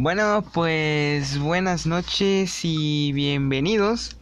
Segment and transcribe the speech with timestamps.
[0.00, 4.16] Bueno, pues buenas noches y bienvenidos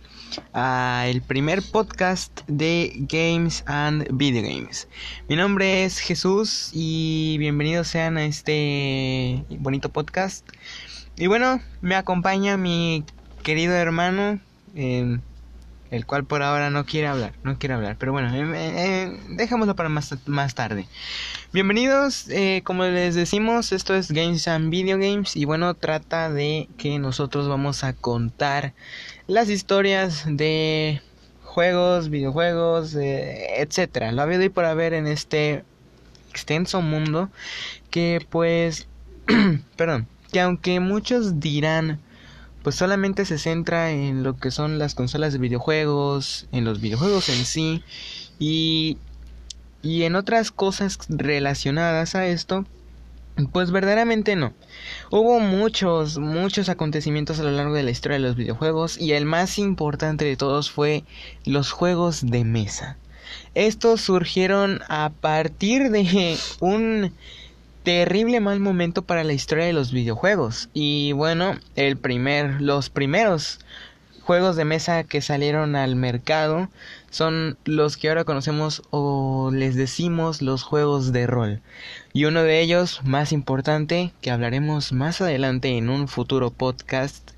[0.55, 4.89] a el primer podcast de Games and Video Games.
[5.29, 10.49] Mi nombre es Jesús y bienvenidos sean a este bonito podcast.
[11.19, 13.05] Y bueno, me acompaña mi
[13.43, 14.41] querido hermano,
[14.75, 15.19] eh,
[15.91, 19.89] el cual por ahora no quiere hablar, no quiere hablar, pero bueno, eh, dejémoslo para
[19.89, 20.87] más, más tarde.
[21.53, 26.69] Bienvenidos, eh, como les decimos, esto es Games and Video Games y bueno, trata de
[26.77, 28.75] que nosotros vamos a contar
[29.27, 31.01] las historias de
[31.43, 34.13] juegos, videojuegos, eh, etcétera.
[34.13, 35.65] Lo ha habido y por haber en este
[36.31, 37.31] extenso mundo
[37.91, 38.89] que pues,
[39.77, 42.01] perdón, que aunque muchos dirán
[42.67, 47.29] pues solamente se centra en lo que son las consolas de videojuegos, en los videojuegos
[47.29, 47.85] en sí
[48.41, 48.99] y,
[49.83, 52.65] y en otras cosas relacionadas a esto,
[53.53, 54.53] pues verdaderamente no.
[55.13, 59.27] Hubo muchos, muchos acontecimientos a lo largo de la historia de los videojuegos y el
[59.27, 61.05] más importante de todos fue
[61.45, 62.97] los juegos de mesa.
[63.55, 67.13] Estos surgieron a partir de un
[67.87, 70.71] terrible mal momento para la historia de los videojuegos.
[70.75, 73.61] Y bueno, el primer, los primeros
[74.23, 76.69] juegos de mesa que salieron al mercado
[77.11, 81.61] son los que ahora conocemos o les decimos los juegos de rol.
[82.13, 87.31] Y uno de ellos, más importante, que hablaremos más adelante en un futuro podcast,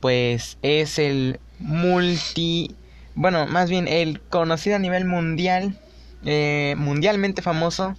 [0.00, 2.74] pues es el multi...
[3.14, 5.78] Bueno, más bien el conocido a nivel mundial,
[6.24, 7.94] eh, mundialmente famoso,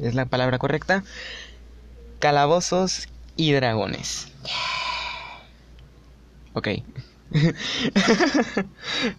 [0.00, 1.04] es la palabra correcta,
[2.18, 4.28] calabozos y dragones.
[6.54, 6.68] Ok.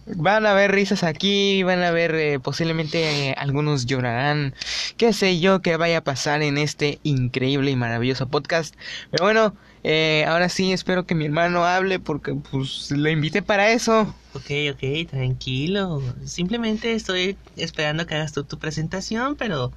[0.06, 4.54] van a haber risas aquí, van a ver eh, posiblemente eh, algunos llorarán,
[4.96, 8.74] qué sé yo que vaya a pasar en este increíble y maravilloso podcast.
[9.10, 13.70] Pero bueno, eh, ahora sí espero que mi hermano hable porque pues lo invité para
[13.70, 14.14] eso.
[14.34, 16.02] Ok, ok, tranquilo.
[16.24, 19.72] Simplemente estoy esperando que hagas tú tu presentación, pero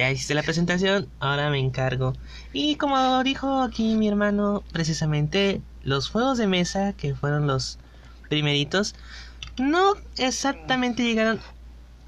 [0.00, 2.14] ya hiciste la presentación, ahora me encargo.
[2.54, 7.78] Y como dijo aquí mi hermano, precisamente los juegos de mesa, que fueron los
[8.30, 8.94] primeritos,
[9.58, 11.38] no exactamente llegaron,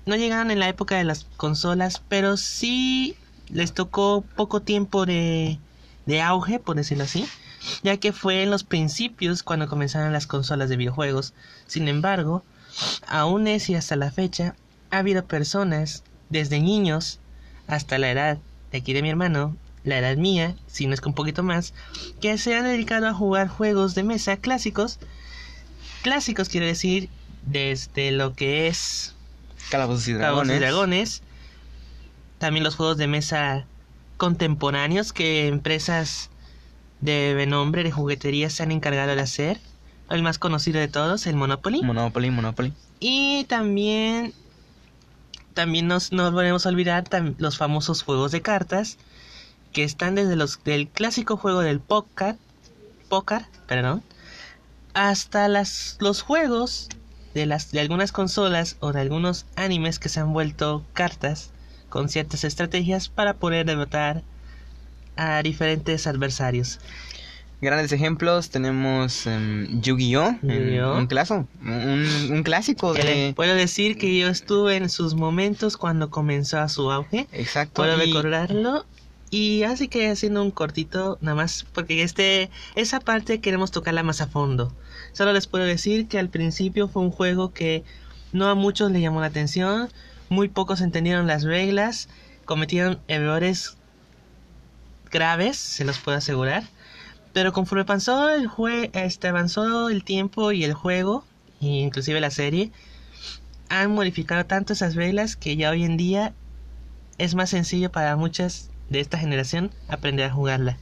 [0.07, 3.15] no llegaron en la época de las consolas, pero sí
[3.51, 5.59] les tocó poco tiempo de,
[6.07, 7.27] de auge, por decirlo así,
[7.83, 11.35] ya que fue en los principios cuando comenzaron las consolas de videojuegos.
[11.67, 12.43] Sin embargo,
[13.07, 14.57] aún es y hasta la fecha,
[14.91, 17.21] ha habido personas, desde niños,
[17.67, 18.39] hasta la edad
[18.71, 21.75] de aquí de mi hermano, la edad mía, si no es que un poquito más,
[22.21, 24.99] que se han dedicado a jugar juegos de mesa clásicos.
[26.03, 27.09] Clásicos quiero decir
[27.47, 29.15] desde lo que es
[29.71, 30.57] Calabozos y Calabozos dragones.
[30.57, 31.23] y Dragones.
[32.39, 33.65] También los juegos de mesa
[34.17, 36.31] contemporáneos que empresas
[37.01, 39.61] de nombre de juguetería se han encargado de hacer.
[40.11, 41.83] El más conocido de todos, el Monopoly.
[41.83, 42.73] Monopoly, Monopoly.
[43.01, 44.35] Y también
[45.53, 47.05] también nos, no volvemos a olvidar
[47.39, 48.99] los famosos juegos de cartas
[49.73, 52.37] que están desde los del clásico juego del póker,
[53.09, 54.03] póker, perdón,
[54.95, 56.89] hasta las los juegos
[57.35, 61.51] de las de algunas consolas o de algunos animes que se han vuelto cartas
[61.89, 64.23] con ciertas estrategias para poder derrotar
[65.17, 66.79] a diferentes adversarios.
[67.63, 70.37] Grandes ejemplos tenemos em, Yu-Gi-Oh!
[70.43, 70.97] Yu-Gi-Oh!
[70.99, 73.33] un, claso, un, un clásico de...
[73.37, 77.29] Puedo decir que yo estuve en sus momentos cuando comenzó a su auge.
[77.31, 77.75] Exacto.
[77.75, 78.85] Puedo y- recordarlo.
[79.31, 84.21] Y así que haciendo un cortito, nada más, porque este, esa parte queremos tocarla más
[84.21, 84.75] a fondo.
[85.13, 87.85] Solo les puedo decir que al principio fue un juego que
[88.33, 89.89] no a muchos le llamó la atención,
[90.29, 92.09] muy pocos entendieron las reglas,
[92.45, 93.77] cometieron errores
[95.11, 96.65] graves, se los puedo asegurar.
[97.33, 101.25] Pero conforme avanzó el jue este, avanzó el tiempo y el juego,
[101.61, 102.73] e inclusive la serie,
[103.69, 106.35] han modificado tanto esas reglas que ya hoy en día
[107.19, 110.79] es más sencillo para muchas de esta generación aprender a jugarla.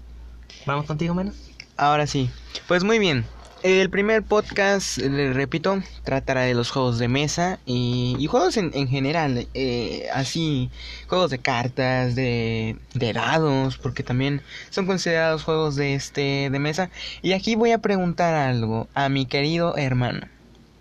[0.66, 1.32] ¿Vamos contigo, mano?
[1.76, 2.30] Ahora sí.
[2.66, 3.24] Pues muy bien.
[3.62, 8.70] El primer podcast, le repito, tratará de los juegos de mesa y, y juegos en,
[8.72, 10.70] en general, eh, así,
[11.08, 14.40] juegos de cartas, de, de dados, porque también
[14.70, 16.88] son considerados juegos de este de mesa.
[17.20, 20.26] Y aquí voy a preguntar algo a mi querido hermano.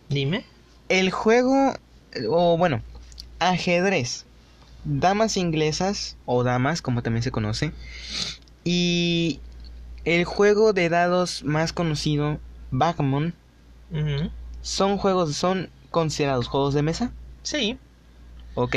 [0.07, 0.45] Dime.
[0.87, 1.73] El juego,
[2.13, 2.81] eh, o bueno,
[3.39, 4.25] ajedrez,
[4.85, 7.73] damas inglesas o damas, como también se conoce,
[8.63, 9.41] y
[10.05, 12.39] el juego de dados más conocido,
[12.71, 13.33] Backgammon,
[13.91, 14.29] Ujú.
[14.61, 17.11] son juegos, son considerados juegos de mesa.
[17.43, 17.77] Sí.
[18.55, 18.75] Ok.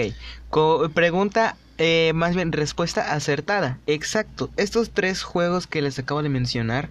[0.50, 3.78] Co- pregunta, eh, más bien respuesta acertada.
[3.86, 4.50] Exacto.
[4.56, 6.88] Estos tres juegos que les acabo de mencionar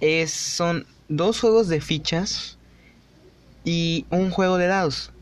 [0.00, 2.56] es, son dos juegos de fichas
[3.64, 5.12] y un juego de dados.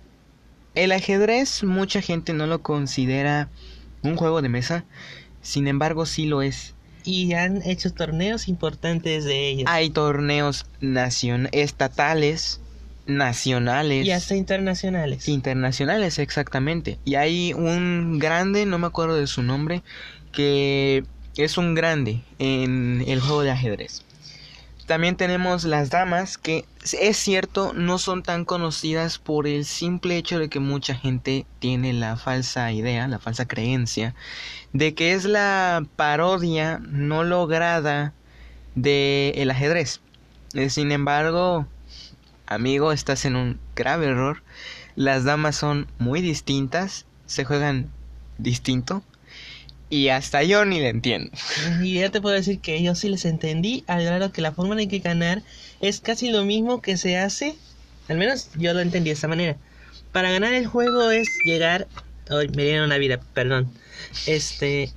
[0.75, 3.49] El ajedrez mucha gente no lo considera
[4.03, 4.85] un juego de mesa,
[5.43, 6.75] sin embargo sí lo es.
[7.09, 9.65] Y han hecho torneos importantes de ellos.
[9.67, 12.61] Hay torneos nacion estatales,
[13.07, 14.07] nacionales.
[14.07, 15.27] y hasta internacionales.
[15.27, 16.99] Internacionales, exactamente.
[17.05, 19.83] Y hay un grande, no me acuerdo de su nombre,
[20.33, 21.05] que
[21.37, 24.05] es un grande en el juego de ajedrez.
[24.89, 26.65] También tenemos las damas, que
[26.99, 31.93] es cierto, no son tan conocidas por el simple hecho de que mucha gente tiene
[31.93, 34.15] la falsa idea, la falsa creencia,
[34.73, 38.15] de que es la parodia no lograda
[38.77, 40.01] de el ajedrez.
[40.55, 41.67] Eh, Sin embargo,
[42.47, 44.43] amigo, estás en un grave error.
[44.97, 47.91] Las damas son muy distintas, se juegan
[48.39, 49.03] distinto
[49.91, 51.31] y hasta yo ni le entiendo.
[51.83, 54.81] Y ya te puedo decir que yo sí les entendí, al grado que la forma
[54.81, 55.43] en que ganar
[55.81, 57.57] es casi lo mismo que se hace,
[58.09, 59.57] al menos yo lo entendí de esta manera.
[60.13, 61.87] Para ganar el juego es llegar...
[62.31, 63.71] Ay, me dieron una vida, perdón.
[64.27, 64.93] Este...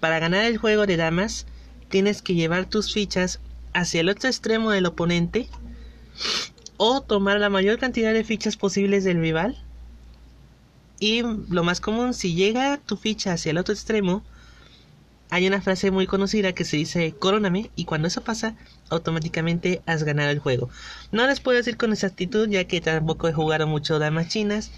[0.00, 1.46] Para ganar el juego de damas,
[1.88, 3.40] tienes que llevar tus fichas
[3.72, 5.48] hacia el otro extremo del oponente
[6.76, 9.60] o tomar la mayor cantidad de fichas posibles del rival.
[11.00, 14.22] Y lo más común, si llega tu ficha hacia el otro extremo,
[15.30, 18.56] hay una frase muy conocida que se dice coróname y cuando eso pasa
[18.88, 20.70] automáticamente has ganado el juego.
[21.12, 24.70] No les puedo decir con exactitud ya que tampoco he jugado mucho damas chinas.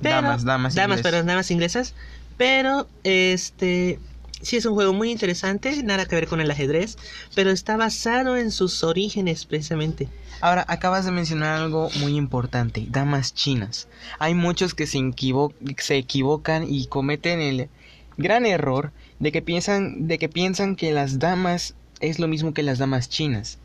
[0.00, 1.94] Pero, Damas, damas damas, perdón, damas inglesas.
[2.38, 3.98] Pero este
[4.40, 6.96] sí es un juego muy interesante, nada que ver con el ajedrez,
[7.34, 10.08] pero está basado en sus orígenes precisamente.
[10.40, 13.88] Ahora, acabas de mencionar algo muy importante, damas chinas.
[14.18, 17.68] Hay muchos que se, equivo- se equivocan y cometen el
[18.16, 22.62] gran error de que piensan de que piensan que las damas es lo mismo que
[22.62, 23.58] las damas chinas.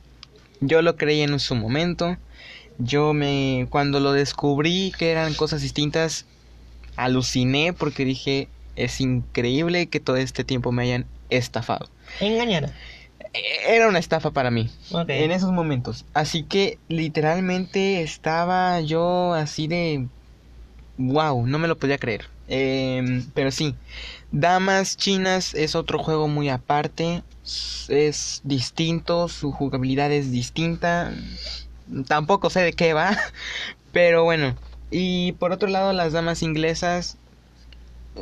[0.61, 2.17] Yo lo creí en su momento.
[2.77, 6.25] Yo me cuando lo descubrí que eran cosas distintas
[6.97, 11.89] aluciné porque dije es increíble que todo este tiempo me hayan estafado.
[12.19, 12.73] Engañar.
[13.67, 14.69] Era una estafa para mí
[15.07, 16.05] en esos momentos.
[16.13, 20.07] Así que literalmente estaba yo así de...
[20.97, 22.25] Wow, no me lo podía creer.
[22.47, 23.75] Em, pero sí,
[24.31, 27.23] Damas Chinas es otro juego muy aparte.
[27.89, 31.13] Es distinto, su jugabilidad es distinta.
[32.07, 33.17] Tampoco sé de qué va.
[33.91, 34.55] Pero bueno.
[34.91, 37.17] Y por otro lado, las damas inglesas...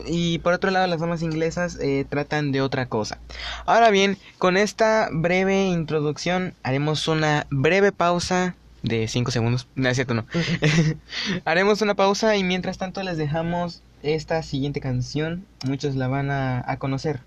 [0.07, 3.19] Y por otro lado, las damas inglesas eh, tratan de otra cosa.
[3.65, 9.67] Ahora bien, con esta breve introducción haremos una breve pausa de 5 segundos.
[9.75, 10.25] No es cierto, no.
[11.45, 15.45] haremos una pausa y mientras tanto les dejamos esta siguiente canción.
[15.65, 17.21] Muchos la van a, a conocer.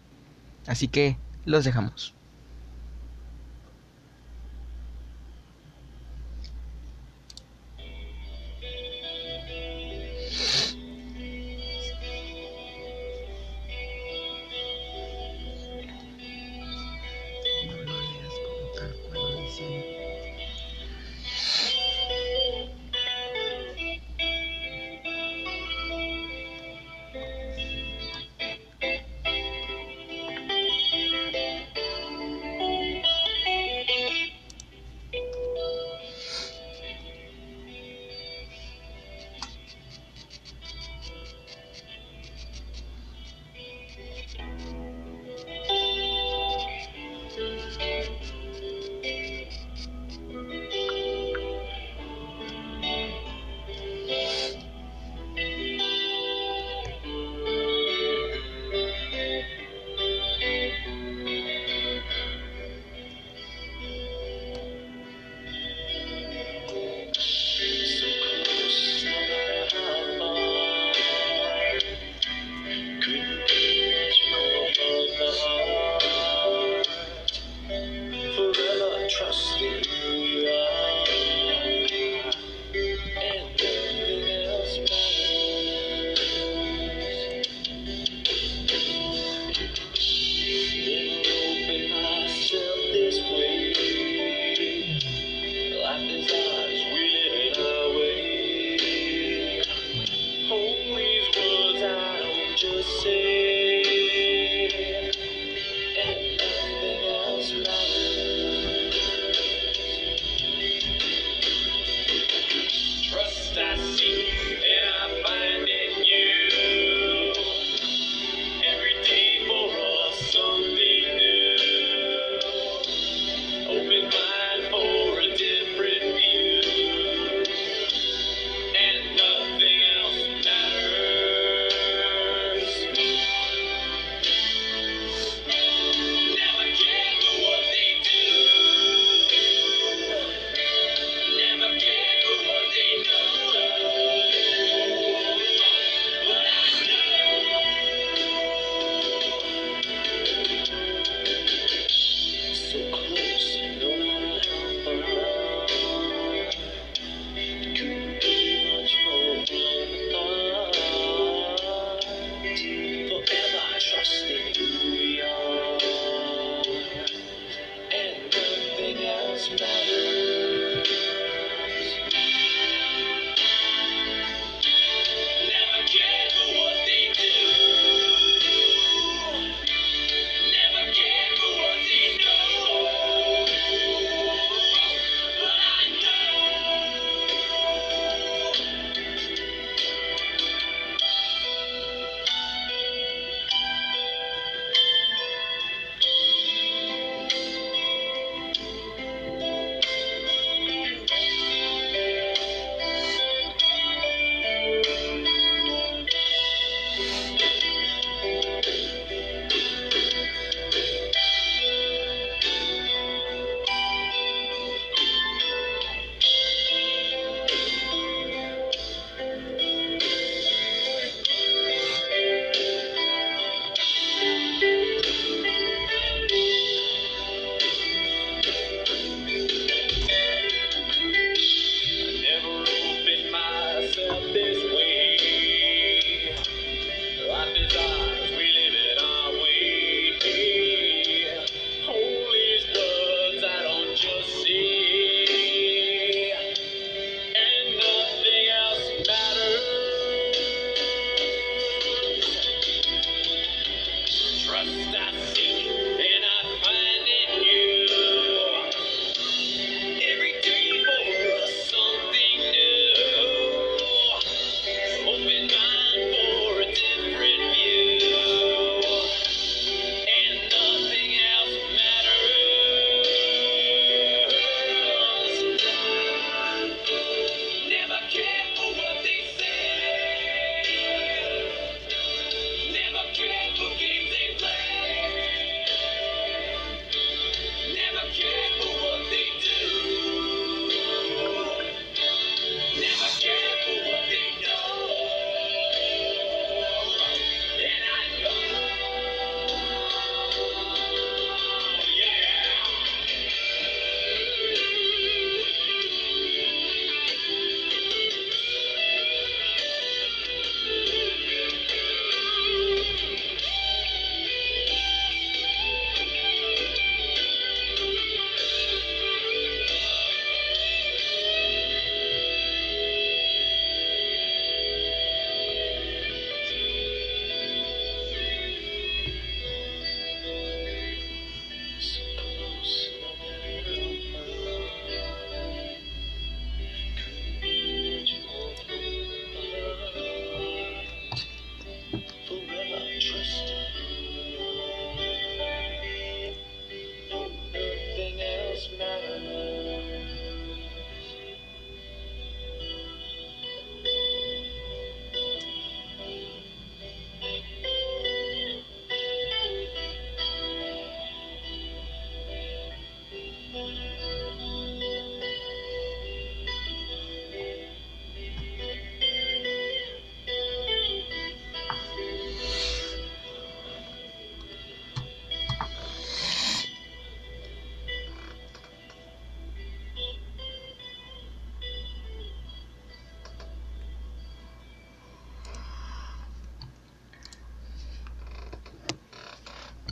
[0.66, 2.15] Así que los dejamos.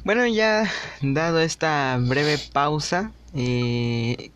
[0.05, 4.31] Bueno, ya dado esta breve pausa, eh,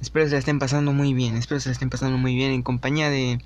[0.00, 2.64] espero se la estén pasando muy bien, espero se la estén pasando muy bien en
[2.64, 3.38] compañía de,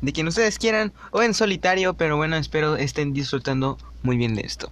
[0.00, 4.42] de quien ustedes quieran o en solitario, pero bueno, espero estén disfrutando muy bien de
[4.42, 4.70] esto.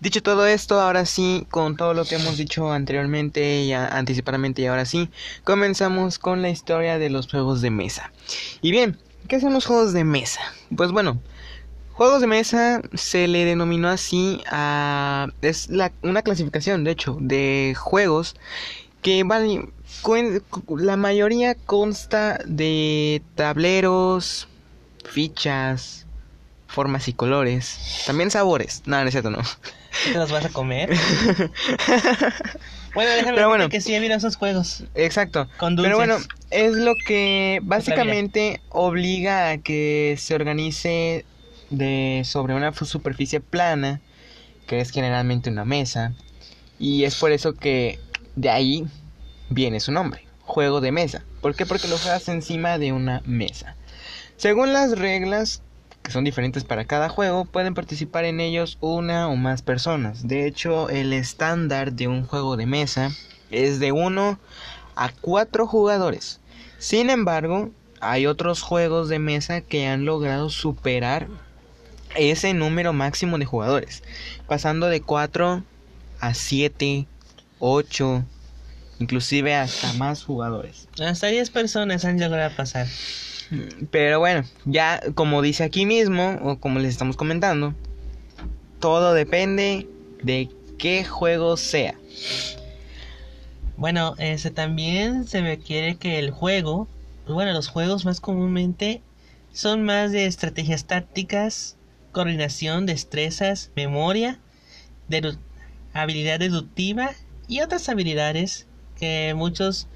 [0.00, 4.66] Dicho todo esto, ahora sí, con todo lo que hemos dicho anteriormente y anticipadamente y
[4.66, 5.10] ahora sí,
[5.44, 8.12] comenzamos con la historia de los juegos de mesa.
[8.62, 10.40] Y bien, ¿qué son los juegos de mesa?
[10.74, 11.20] Pues bueno,
[11.94, 15.28] Juegos de mesa se le denominó así a...
[15.42, 18.34] es la, una clasificación, de hecho, de juegos
[19.00, 19.72] que van...
[20.76, 24.48] La mayoría consta de tableros,
[25.08, 26.06] fichas,
[26.66, 28.82] formas y colores, también sabores.
[28.86, 29.38] No, no es cierto, no.
[30.12, 30.90] ¿Te los vas a comer?
[32.94, 34.82] bueno, déjame Pero que sí, mira esos juegos.
[34.96, 35.48] Exacto.
[35.60, 36.16] Pero bueno,
[36.50, 41.24] es lo que básicamente obliga a que se organice
[41.76, 44.00] de sobre una superficie plana,
[44.66, 46.14] que es generalmente una mesa,
[46.78, 47.98] y es por eso que
[48.36, 48.86] de ahí
[49.50, 51.24] viene su nombre, juego de mesa.
[51.40, 51.66] ¿Por qué?
[51.66, 53.76] Porque lo juegas encima de una mesa.
[54.36, 55.62] Según las reglas,
[56.02, 60.26] que son diferentes para cada juego, pueden participar en ellos una o más personas.
[60.26, 63.10] De hecho, el estándar de un juego de mesa
[63.50, 64.38] es de 1
[64.96, 66.40] a 4 jugadores.
[66.78, 71.28] Sin embargo, hay otros juegos de mesa que han logrado superar
[72.16, 74.02] ese número máximo de jugadores,
[74.46, 75.62] pasando de 4
[76.20, 77.06] a 7,
[77.58, 78.24] 8,
[79.00, 80.88] inclusive hasta más jugadores.
[81.00, 82.86] Hasta 10 personas han llegado a pasar.
[83.90, 87.74] Pero bueno, ya como dice aquí mismo, o como les estamos comentando,
[88.80, 89.86] todo depende
[90.22, 90.48] de
[90.78, 91.94] qué juego sea.
[93.76, 96.88] Bueno, ese también se requiere que el juego,
[97.26, 99.02] bueno, los juegos más comúnmente
[99.52, 101.76] son más de estrategias tácticas,
[102.14, 104.38] coordinación, destrezas, memoria,
[105.92, 107.10] habilidad deductiva
[107.46, 108.66] y otras habilidades
[108.98, 109.86] que muchos,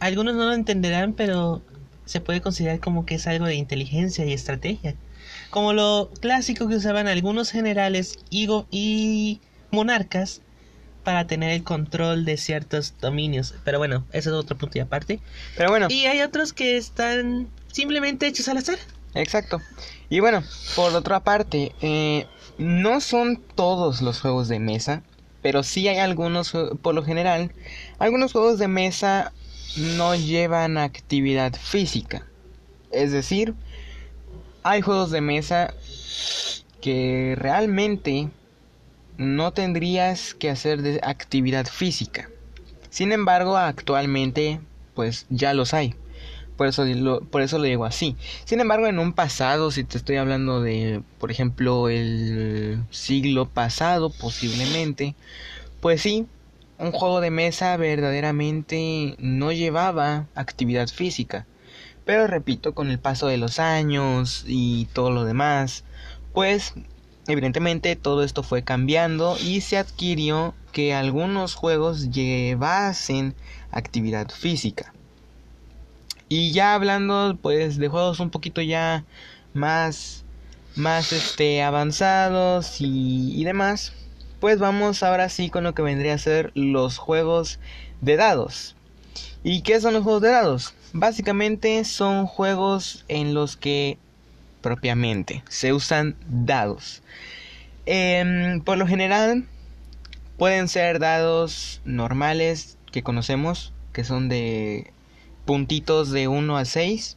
[0.00, 1.62] algunos no lo entenderán, pero
[2.04, 4.96] se puede considerar como que es algo de inteligencia y estrategia.
[5.50, 10.40] Como lo clásico que usaban algunos generales y, y monarcas
[11.04, 13.54] para tener el control de ciertos dominios.
[13.64, 15.20] Pero bueno, eso es otro punto y aparte.
[15.56, 15.86] Pero bueno.
[15.90, 18.78] Y hay otros que están simplemente hechos al azar.
[19.14, 19.60] Exacto.
[20.12, 20.44] Y bueno,
[20.76, 22.26] por otra parte, eh,
[22.58, 25.02] no son todos los juegos de mesa,
[25.40, 27.50] pero sí hay algunos, por lo general,
[27.98, 29.32] algunos juegos de mesa
[29.74, 32.26] no llevan actividad física.
[32.90, 33.54] Es decir,
[34.62, 35.72] hay juegos de mesa
[36.82, 38.28] que realmente
[39.16, 42.28] no tendrías que hacer de actividad física.
[42.90, 44.60] Sin embargo, actualmente
[44.92, 45.94] pues ya los hay.
[46.56, 48.16] Por eso, lo, por eso lo digo así.
[48.44, 54.10] Sin embargo, en un pasado, si te estoy hablando de, por ejemplo, el siglo pasado,
[54.10, 55.14] posiblemente,
[55.80, 56.26] pues sí,
[56.78, 61.46] un juego de mesa verdaderamente no llevaba actividad física.
[62.04, 65.84] Pero repito, con el paso de los años y todo lo demás,
[66.32, 66.74] pues
[67.28, 73.34] evidentemente todo esto fue cambiando y se adquirió que algunos juegos llevasen
[73.70, 74.92] actividad física.
[76.34, 79.04] Y ya hablando pues de juegos un poquito ya
[79.52, 80.24] más
[80.76, 83.92] más este avanzados y, demás,
[84.40, 87.60] pues vamos ahora sí con lo que vendría a ser los juegos
[88.00, 88.76] de dados.
[89.44, 90.74] ¿Y qué son los juegos de dados?
[90.94, 93.98] Básicamente son juegos en los que
[94.62, 97.02] propiamente se usan dados.
[97.84, 99.44] Em, por lo general
[100.38, 104.94] pueden ser dados normales que conocemos, que son de
[105.44, 107.16] puntitos de 1 a 6.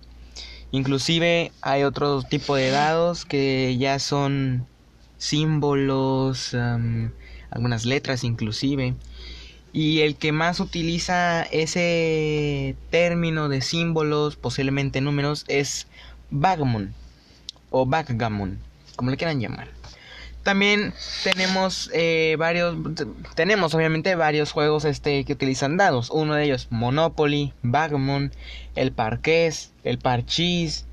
[0.71, 4.67] Inclusive hay otro tipo de dados que ya son
[5.17, 6.55] símbolos,
[7.49, 8.95] algunas letras inclusive.
[9.71, 15.87] Y el que más utiliza ese término de símbolos, posiblemente números, es
[16.31, 16.93] Bagmon
[17.71, 18.57] o Backgammon,
[18.95, 19.74] como le quieran llamar.
[20.45, 22.77] También tenemos eh, varios,
[23.33, 26.11] tenemos obviamente varios juegos este que utilizan dados.
[26.11, 28.31] Uno de ellos Monopoly, Bagmon,
[28.75, 30.85] el Parqués, el Parchís,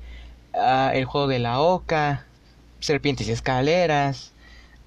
[0.55, 2.25] ah, el juego de la Oca,
[2.79, 4.33] Serpientes y Escaleras.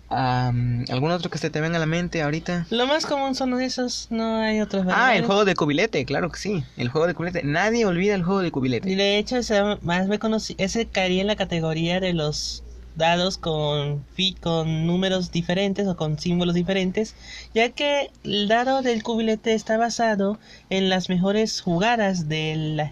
[0.09, 2.67] ¿Algún otro que se te venga a la mente ahorita?
[2.71, 4.85] Lo más común son esos, no hay otros.
[4.91, 6.65] Ah, el juego de cubilete, claro que sí.
[6.77, 7.45] El juego de cubilete.
[7.45, 8.97] Nadie olvida el juego de cubilete.
[8.97, 12.65] De hecho, ese, más me conocí, ese caería en la categoría de los
[12.97, 14.05] dados con,
[14.41, 17.15] con números diferentes o con símbolos diferentes,
[17.55, 20.39] ya que el dado del cubilete está basado
[20.71, 22.91] en las mejores jugadas del,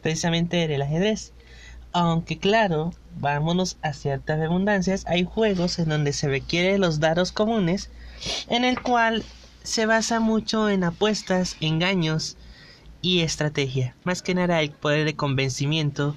[0.00, 1.32] precisamente del ajedrez.
[1.92, 7.90] Aunque claro, vámonos a ciertas redundancias, hay juegos en donde se requieren los dados comunes
[8.48, 9.22] en el cual
[9.62, 12.36] se basa mucho en apuestas, engaños
[13.02, 13.94] y estrategia.
[14.04, 16.16] Más que nada el poder de convencimiento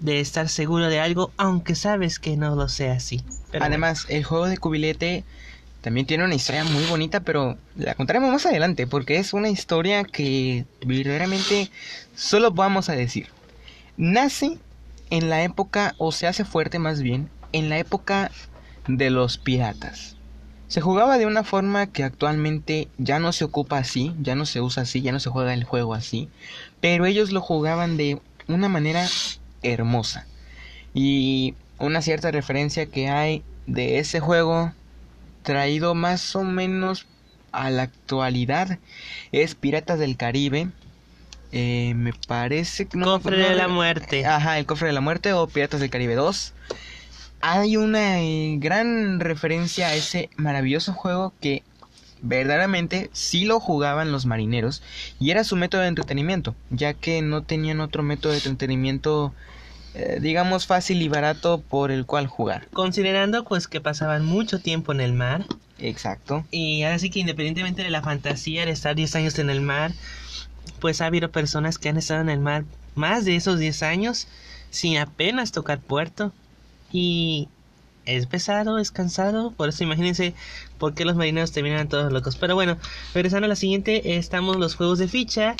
[0.00, 3.22] de estar seguro de algo, aunque sabes que no lo sea así.
[3.50, 5.24] Pero Además, el juego de cubilete
[5.80, 10.04] también tiene una historia muy bonita, pero la contaremos más adelante, porque es una historia
[10.04, 11.70] que verdaderamente
[12.14, 13.28] solo vamos a decir.
[13.96, 14.58] Nace
[15.10, 18.30] en la época, o se hace fuerte más bien, en la época
[18.86, 20.16] de los piratas.
[20.68, 24.60] Se jugaba de una forma que actualmente ya no se ocupa así, ya no se
[24.60, 26.28] usa así, ya no se juega el juego así,
[26.80, 29.08] pero ellos lo jugaban de una manera
[29.62, 30.26] hermosa.
[30.94, 34.72] Y una cierta referencia que hay de ese juego
[35.42, 37.06] traído más o menos
[37.52, 38.78] a la actualidad
[39.32, 40.68] es Piratas del Caribe.
[41.52, 44.24] Eh, me parece que Cofre de la muerte.
[44.24, 46.52] Ajá, el cofre de la muerte o Piratas del Caribe 2.
[47.40, 51.62] Hay una eh, gran referencia a ese maravilloso juego que
[52.22, 54.82] verdaderamente sí lo jugaban los marineros
[55.18, 59.32] y era su método de entretenimiento, ya que no tenían otro método de entretenimiento
[59.92, 62.68] eh, digamos fácil y barato por el cual jugar.
[62.72, 65.44] Considerando pues que pasaban mucho tiempo en el mar
[65.78, 66.44] Exacto.
[66.52, 69.92] y así que independientemente de la fantasía de estar 10 años en el mar,
[70.78, 74.28] pues ha habido personas que han estado en el mar más de esos 10 años
[74.70, 76.32] sin apenas tocar puerto
[76.92, 77.48] y
[78.16, 80.34] es pesado, es cansado, por eso imagínense
[80.78, 82.36] por qué los marineros terminan todos locos.
[82.36, 82.76] Pero bueno,
[83.14, 85.54] regresando a la siguiente, estamos los juegos de ficha.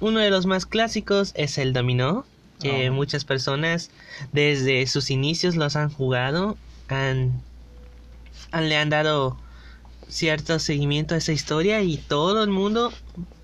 [0.00, 2.24] Uno de los más clásicos es el dominó,
[2.60, 2.92] que Oh.
[2.92, 3.90] muchas personas
[4.32, 6.56] desde sus inicios los han jugado,
[6.88, 7.42] han,
[8.52, 9.38] han- le han dado
[10.08, 12.92] cierto seguimiento a esa historia y todo el mundo,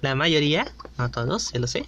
[0.03, 1.87] la mayoría, no todos, yo lo sé,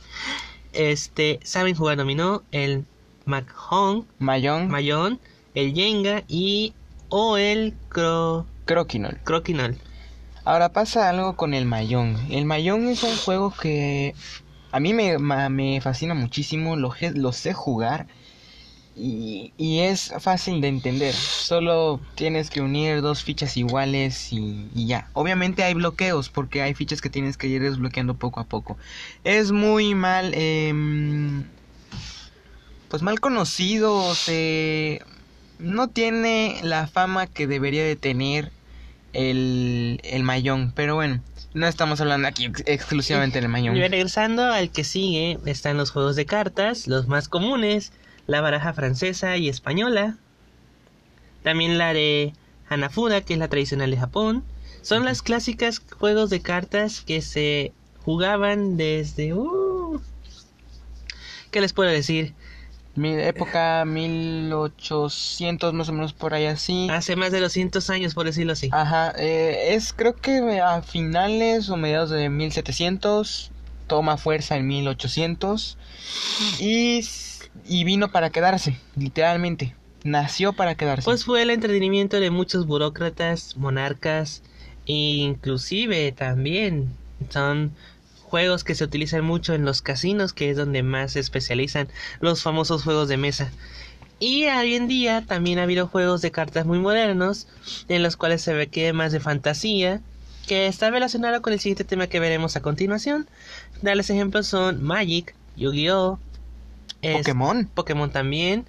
[0.73, 2.85] este, saben jugar dominó, el
[3.27, 5.21] Mahjong, Mayón, Mayón,
[5.55, 6.75] el Jenga y
[7.09, 9.19] o el cro, Crokinole.
[9.25, 9.79] Crokinole.
[10.45, 12.17] Ahora pasa algo con el Mayón.
[12.31, 14.15] El Mayón es un juego que
[14.73, 18.07] a mí me, me fascina muchísimo, lo, lo sé jugar
[18.97, 21.15] y, y es fácil de entender.
[21.15, 25.09] Solo tienes que unir dos fichas iguales y, y ya.
[25.15, 28.77] Obviamente hay bloqueos porque hay fichas que tienes que ir desbloqueando poco a poco.
[29.25, 31.45] Es muy mal, em,
[32.89, 35.03] pues mal conocido, se...
[35.61, 38.51] No tiene la fama que debería de tener
[39.13, 40.73] el, el mayón.
[40.75, 41.23] Pero bueno,
[41.55, 43.77] no estamos hablando aquí ex- exclusivamente del mayón.
[43.77, 47.93] Y regresando al que sigue, están los juegos de cartas, los más comunes,
[48.27, 50.17] la baraja francesa y española,
[51.43, 52.33] también la de
[52.69, 54.45] Hanafuda, que es la tradicional de Japón.
[54.83, 57.73] Son las clásicas juegos de cartas que se
[58.05, 59.35] jugaban desde...
[59.35, 60.01] uh,
[61.51, 62.33] ¿Qué les puedo decir?
[62.97, 66.89] Mi época 1800 más o menos por ahí así.
[66.91, 68.69] Hace más de 200 años, por decirlo así.
[68.73, 73.53] Ajá, eh, es creo que a finales o mediados de 1700,
[73.87, 75.79] toma fuerza en 1800
[76.59, 77.01] y,
[77.67, 79.75] y vino para quedarse, literalmente.
[80.03, 81.05] Nació para quedarse.
[81.05, 84.43] Pues fue el entretenimiento de muchos burócratas, monarcas
[84.87, 86.89] e inclusive también
[87.29, 87.73] son
[88.31, 91.89] juegos que se utilizan mucho en los casinos, que es donde más se especializan
[92.21, 93.51] los famosos juegos de mesa.
[94.21, 97.49] Y hoy en día también ha habido juegos de cartas muy modernos,
[97.89, 100.01] en los cuales se ve que más de fantasía,
[100.47, 103.29] que está relacionado con el siguiente tema que veremos a continuación.
[103.83, 106.19] Darles ejemplos son Magic, Yu-Gi-Oh!
[107.03, 107.67] Pokémon.
[107.75, 108.67] Pokémon también.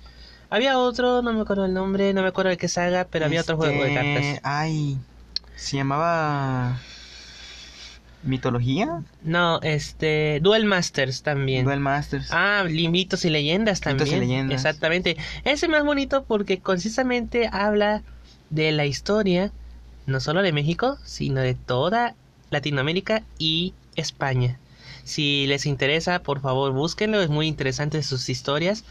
[0.49, 3.41] Había otro, no me acuerdo el nombre, no me acuerdo de qué saga, pero había
[3.41, 4.41] otro juego de Este, cartas.
[4.43, 4.97] Ay,
[5.55, 6.79] se llamaba
[8.23, 11.65] mitología, No, este, Duel Masters también.
[11.65, 12.29] Duel Masters.
[12.31, 14.19] Ah, Mitos y Leyendas Mitos y también.
[14.19, 14.55] Leyendas.
[14.55, 15.17] Exactamente.
[15.43, 18.03] Ese más bonito porque concisamente habla
[18.49, 19.51] de la historia,
[20.05, 22.15] no solo de México, sino de toda
[22.49, 24.59] Latinoamérica y España.
[25.03, 28.83] Si les interesa, por favor, búsquenlo, es muy interesante sus historias.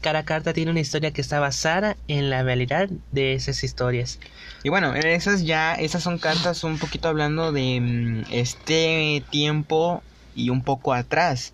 [0.00, 4.18] Cada carta tiene una historia que está basada en la realidad de esas historias.
[4.62, 10.02] Y bueno, esas ya, esas son cartas un poquito hablando de mm, este tiempo
[10.34, 11.52] y un poco atrás.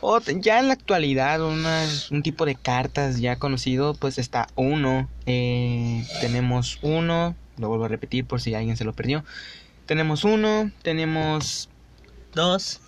[0.00, 5.08] O ya en la actualidad, unas- un tipo de cartas ya conocido, pues está uno.
[5.26, 9.24] eh, tenemos uno, lo vuelvo a repetir por si alguien se lo perdió.
[9.86, 11.68] Tenemos uno, tenemos
[12.34, 12.80] Dos.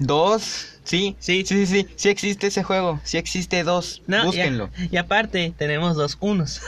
[0.00, 0.66] Dos.
[0.82, 1.44] Sí, Sí.
[1.46, 4.02] sí, sí, sí, sí existe ese juego, sí existe dos.
[4.08, 4.70] No, Búsquenlo.
[4.90, 6.60] Y aparte, tenemos dos unos.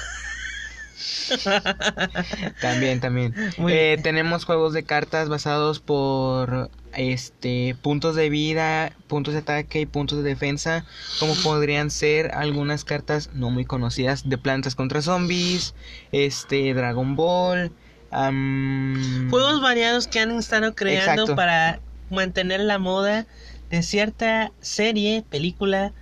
[2.61, 3.35] También, también.
[3.69, 9.87] Eh, tenemos juegos de cartas basados por este puntos de vida, puntos de ataque y
[9.87, 10.85] puntos de defensa,
[11.19, 15.75] como podrían ser algunas cartas no muy conocidas de plantas contra zombies,
[16.13, 17.73] este Dragon Ball,
[18.11, 21.37] am, Juegos variados que han estado creando Exacto.
[21.37, 21.81] para
[22.13, 23.27] mantener la moda
[23.71, 25.93] de cierta serie, película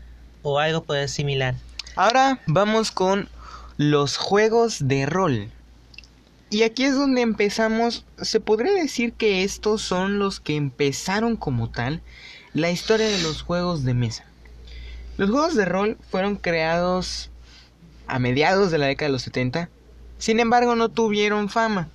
[0.43, 1.55] o algo pues similar.
[1.97, 3.29] Ahora vamos con
[3.77, 5.49] los juegos de rol.
[6.51, 11.71] Y aquí es donde empezamos, se podría decir que estos son los que empezaron como
[11.71, 12.03] tal
[12.55, 14.25] la historia de los juegos de mesa.
[15.17, 17.31] Los juegos de rol fueron creados
[18.09, 19.69] a mediados de la década de los 70,
[20.19, 21.89] sin embargo no tuvieron fama.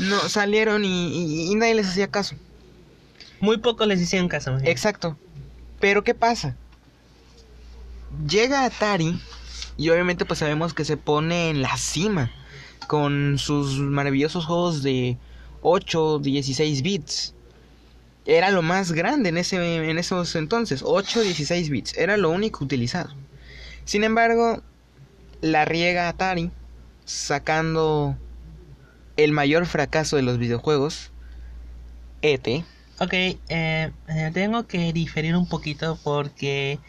[0.00, 2.34] No salieron y nadie les hacía caso.
[3.40, 4.58] Muy pocos les hicieron caso.
[4.64, 5.16] Exacto.
[5.80, 6.56] Pero ¿qué pasa?
[8.28, 9.20] Llega Atari
[9.76, 12.30] y obviamente pues sabemos que se pone en la cima
[12.86, 15.18] con sus maravillosos juegos de
[15.62, 17.34] 8, 16 bits.
[18.24, 21.96] Era lo más grande en, ese, en esos entonces, 8, 16 bits.
[21.96, 23.14] Era lo único utilizado.
[23.84, 24.62] Sin embargo,
[25.40, 26.50] la riega Atari
[27.04, 28.16] sacando
[29.16, 31.12] el mayor fracaso de los videojuegos,
[32.22, 32.64] ET.
[32.98, 36.80] Ok, eh, eh, tengo que diferir un poquito porque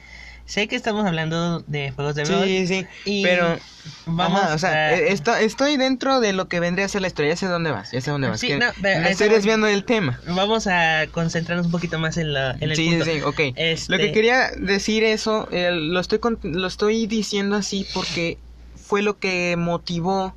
[0.45, 2.45] sé que estamos hablando de juegos de rol.
[2.45, 3.59] Sí, sí, y pero
[4.05, 7.07] vamos Ajá, o sea, a- esto- estoy dentro de lo que vendría a ser la
[7.07, 7.31] historia.
[7.31, 8.39] Ya sé dónde vas, ya sé dónde vas.
[8.39, 10.21] Sí, que no, pero me eso estoy desviando del tema.
[10.27, 13.05] Vamos a concentrarnos un poquito más en, la, en el Sí, punto.
[13.05, 13.39] sí, ok.
[13.55, 18.39] Este- Lo que quería decir eso, eh, lo, estoy con- lo estoy diciendo así porque
[18.75, 20.35] fue lo que motivó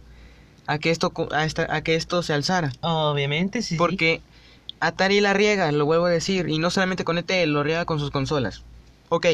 [0.67, 2.73] a que esto, a, esta- a que esto se alzara.
[2.83, 3.77] Obviamente, sí.
[3.77, 3.79] sí.
[3.79, 4.23] Porque
[4.81, 8.01] Atari la riega, lo vuelvo a decir, y no solamente con ET, lo riega con
[8.01, 8.63] sus consolas.
[9.11, 9.27] Ok,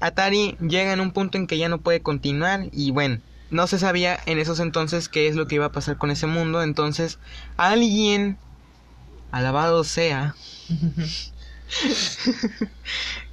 [0.00, 3.78] Atari llega en un punto en que ya no puede continuar y bueno, no se
[3.78, 7.18] sabía en esos entonces qué es lo que iba a pasar con ese mundo, entonces
[7.56, 8.36] alguien,
[9.30, 10.34] alabado sea,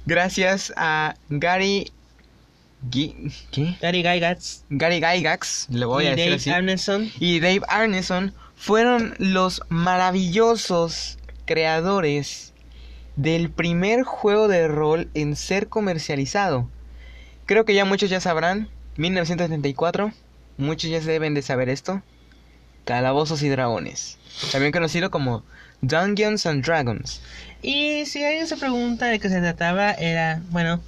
[0.06, 1.92] gracias a Gary...
[2.90, 3.32] ¿Qué?
[3.80, 8.32] Gary Gygax Gary Gygax, le voy y a decir Dave así Arneson y Dave Arneson
[8.54, 12.52] fueron los maravillosos creadores
[13.16, 16.68] del primer juego de rol en ser comercializado.
[17.46, 20.12] Creo que ya muchos ya sabrán, 1974,
[20.58, 22.02] muchos ya se deben de saber esto.
[22.84, 24.18] Calabozos y Dragones,
[24.52, 25.42] también conocido como
[25.80, 27.20] Dungeons and Dragons.
[27.62, 30.80] Y si alguien se pregunta de qué se trataba, era, bueno,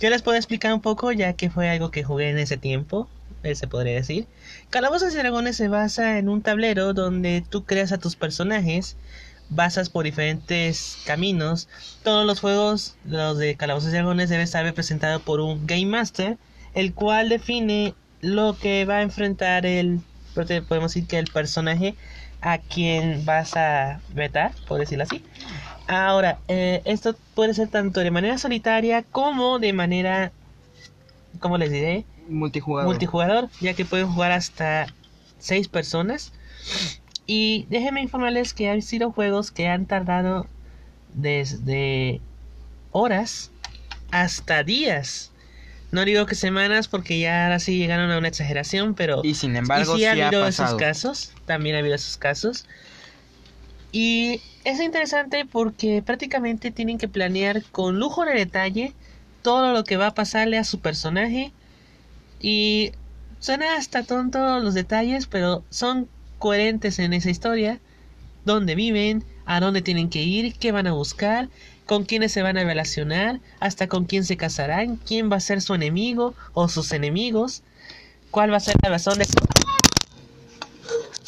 [0.00, 3.08] yo les puedo explicar un poco ya que fue algo que jugué en ese tiempo,
[3.42, 4.26] eh, se podría decir.
[4.70, 8.96] Calabozos y Dragones se basa en un tablero donde tú creas a tus personajes,
[9.50, 11.68] basas por diferentes caminos.
[12.02, 16.38] Todos los juegos, los de Calabozos y Dragones, deben estar representados por un Game Master,
[16.74, 20.00] el cual define lo que va a enfrentar el,
[20.34, 21.94] podemos decir que el personaje
[22.40, 25.22] a quien vas a vetar, por decirlo así.
[25.88, 30.32] Ahora, eh, esto puede ser tanto de manera solitaria como de manera,
[31.40, 32.04] ¿cómo les diré?
[32.28, 32.88] Multijugador.
[32.88, 34.86] Multijugador, ya que pueden jugar hasta
[35.38, 36.32] 6 personas.
[37.32, 40.48] Y déjenme informarles que han sido juegos que han tardado
[41.14, 42.20] desde
[42.90, 43.52] horas
[44.10, 45.30] hasta días.
[45.92, 49.54] No digo que semanas porque ya ahora sí llegaron a una exageración, pero y sin
[49.54, 52.66] embargo, y sí sí ha ha habido esos casos, también ha habido esos casos.
[53.92, 58.92] Y es interesante porque prácticamente tienen que planear con lujo de detalle
[59.42, 61.52] todo lo que va a pasarle a su personaje.
[62.40, 62.90] Y
[63.38, 66.08] suena hasta tonto los detalles, pero son
[66.40, 67.78] coherentes en esa historia.
[68.44, 71.48] Dónde viven, a dónde tienen que ir, qué van a buscar,
[71.86, 75.60] con quiénes se van a relacionar, hasta con quién se casarán, quién va a ser
[75.60, 77.62] su enemigo o sus enemigos,
[78.30, 79.26] cuál va a ser la razón de...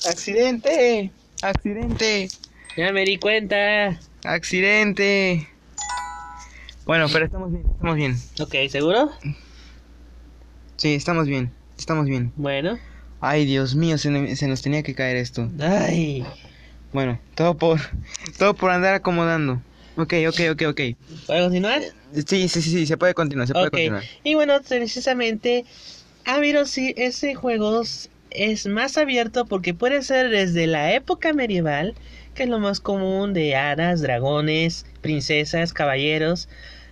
[0.09, 1.13] ¡Accidente!
[1.43, 2.29] ¡Accidente!
[2.77, 4.01] Ya me di cuenta.
[4.25, 5.49] ¡Accidente!
[6.87, 8.17] Bueno, pero estamos bien, estamos bien.
[8.41, 9.13] Ok, ¿seguro?
[10.77, 12.33] Sí, estamos bien, estamos bien.
[12.37, 12.79] Bueno.
[13.25, 15.49] Ay, Dios mío, se, se nos tenía que caer esto.
[15.61, 16.27] Ay.
[16.93, 17.81] Bueno, todo por,
[18.39, 19.63] todo por andar acomodando.
[19.97, 20.81] Ok, ok, ok, ok.
[21.27, 21.83] ¿Puedo continuar?
[22.15, 24.03] Sí, sí, sí, sí, se puede continuar, se puede continuar.
[24.25, 25.65] Y bueno, precisamente,
[26.25, 27.83] ha habido sí, ese juego
[28.31, 31.95] es más abierto porque puede ser desde la época medieval,
[32.35, 36.49] que es lo más común de hadas, dragones, princesas, caballeros,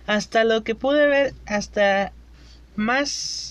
[0.07, 2.13] hasta lo que pude ver, hasta
[2.75, 3.50] más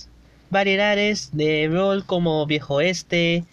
[0.51, 3.45] variedades de rol como viejo oeste,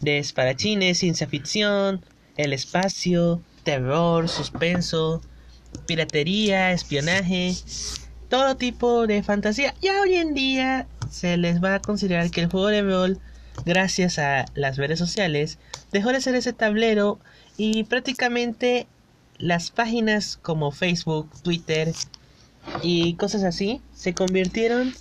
[0.00, 2.04] de espadachines, ciencia ficción,
[2.36, 5.20] el espacio, terror, suspenso,
[5.86, 7.54] piratería, espionaje,
[8.28, 9.74] todo tipo de fantasía.
[9.80, 13.18] Ya hoy en día se les va a considerar que el juego de rol,
[13.64, 15.58] gracias a las redes sociales,
[15.92, 17.18] dejó de ser ese tablero
[17.56, 18.86] y prácticamente
[19.38, 21.92] las páginas como Facebook, Twitter
[22.82, 24.94] y cosas así se convirtieron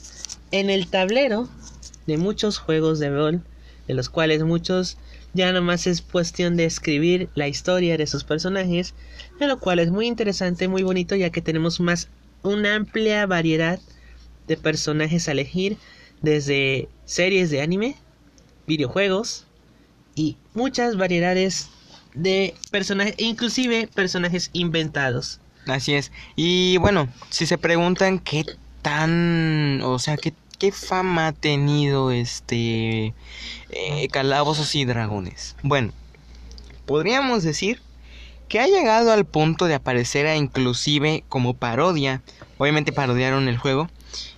[0.51, 1.49] en el tablero
[2.05, 3.43] de muchos juegos de rol
[3.87, 4.97] de los cuales muchos
[5.33, 8.93] ya nomás es cuestión de escribir la historia de sus personajes,
[9.39, 12.09] de lo cual es muy interesante, muy bonito, ya que tenemos más
[12.43, 13.79] una amplia variedad
[14.47, 15.77] de personajes a elegir,
[16.21, 17.95] desde series de anime,
[18.65, 19.45] videojuegos
[20.15, 21.69] y muchas variedades
[22.13, 25.39] de personajes, inclusive personajes inventados.
[25.67, 26.11] Así es.
[26.35, 28.45] Y bueno, si se preguntan qué
[28.87, 33.13] tan, o sea, qué, qué fama ha tenido este
[33.69, 35.57] eh, Calabozos y Dragones.
[35.61, 35.91] Bueno,
[36.85, 37.81] podríamos decir
[38.47, 42.21] que ha llegado al punto de aparecer a inclusive como parodia,
[42.57, 43.89] obviamente parodiaron el juego,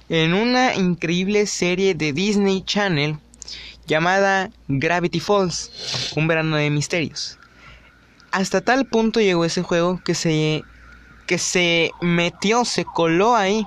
[0.09, 3.19] en una increíble serie de Disney Channel
[3.85, 7.37] llamada Gravity Falls, un verano de misterios.
[8.31, 10.63] Hasta tal punto llegó ese juego que se
[11.27, 13.63] que se metió, se coló ahí.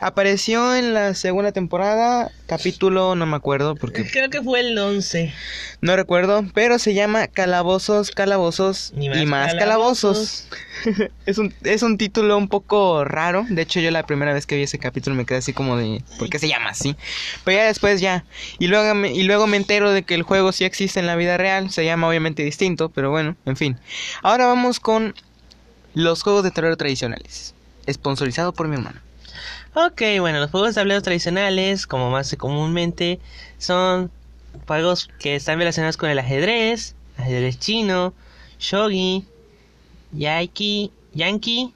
[0.00, 5.32] Apareció en la segunda temporada, capítulo no me acuerdo porque Creo que fue el 11.
[5.80, 10.46] no recuerdo, pero se llama Calabozos, Calabozos y más más, calabozos.
[11.26, 13.46] es, un, es un título un poco raro.
[13.48, 16.02] De hecho, yo la primera vez que vi ese capítulo me quedé así como de,
[16.18, 16.96] ¿por qué se llama así?
[17.44, 18.24] Pero ya después ya.
[18.58, 21.16] Y luego, me, y luego me entero de que el juego sí existe en la
[21.16, 21.70] vida real.
[21.70, 23.78] Se llama obviamente distinto, pero bueno, en fin.
[24.22, 25.14] Ahora vamos con
[25.94, 27.54] los juegos de terror tradicionales.
[27.90, 29.03] Sponsorizado por mi hermano.
[29.74, 33.18] Ok, bueno, los juegos de tablero tradicionales, como más comúnmente,
[33.58, 34.12] son
[34.68, 38.14] juegos que están relacionados con el ajedrez, ajedrez chino,
[38.60, 39.24] shogi,
[40.12, 41.74] yaiki, yankee,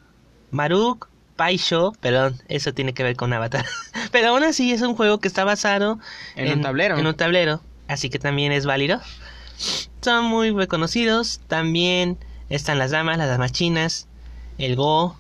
[0.53, 3.67] maruk, paisho, perdón, eso tiene que ver con Avatar.
[4.13, 5.99] Pero aún así es un juego que está basado
[6.37, 6.99] En un tablero.
[6.99, 9.01] En un tablero, así que también es válido.
[10.03, 11.41] Son muy reconocidos.
[11.49, 12.17] También
[12.49, 14.07] están las damas, las damas chinas,
[14.59, 15.17] el Go.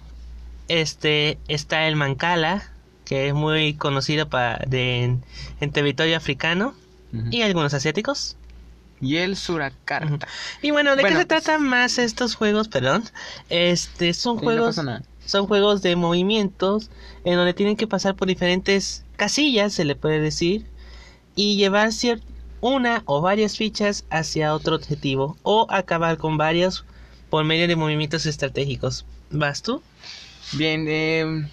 [0.68, 2.70] Este está el Mancala,
[3.04, 5.24] que es muy conocido para de, en,
[5.60, 6.74] en territorio africano
[7.30, 8.36] y algunos asiáticos.
[9.00, 10.28] Y el Surakarta.
[10.60, 12.68] Y bueno, ¿de Bueno, qué se tratan más estos juegos?
[12.68, 13.04] Perdón.
[13.48, 14.80] Este son Sí, juegos
[15.28, 16.90] son juegos de movimientos
[17.24, 20.66] en donde tienen que pasar por diferentes casillas, se le puede decir,
[21.36, 21.90] y llevar
[22.60, 26.84] una o varias fichas hacia otro objetivo o acabar con varios
[27.28, 29.04] por medio de movimientos estratégicos.
[29.30, 29.82] ¿Vas tú?
[30.52, 31.46] Bien, eh,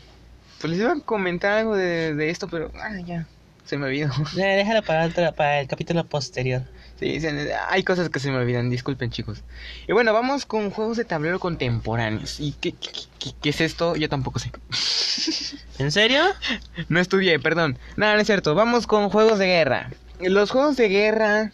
[0.60, 3.28] pues les iba a comentar algo de, de esto, pero ah, ya,
[3.66, 4.12] se me olvidó.
[4.36, 6.64] Déjalo para, para el capítulo posterior.
[7.00, 9.44] Sí, se- hay cosas que se me olvidan, disculpen chicos.
[9.88, 12.40] Y bueno, vamos con juegos de tablero contemporáneos.
[12.40, 12.90] ¿Y qué, qué,
[13.20, 13.96] qué- qué es esto?
[13.98, 14.52] Yo tampoco sé.
[15.80, 16.22] ¿En serio?
[16.90, 17.78] No estudié, perdón.
[17.98, 18.56] No, no es cierto.
[18.56, 19.90] Vamos con juegos de guerra.
[20.22, 21.52] Los juegos de guerra...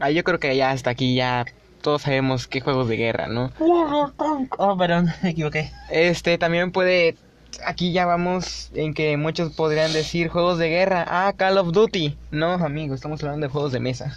[0.00, 1.44] Ah, yo creo que ya hasta aquí ya
[1.88, 3.50] todos sabemos qué juegos de guerra, ¿no?
[3.58, 5.72] Oh, perdón, me equivoqué.
[5.88, 7.16] Este también puede...
[7.64, 11.06] Aquí ya vamos en que muchos podrían decir juegos de guerra.
[11.08, 12.14] Ah, Call of Duty.
[12.30, 14.14] No, amigo, estamos hablando de juegos de mesa.